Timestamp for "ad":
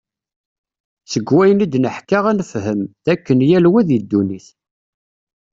2.29-2.35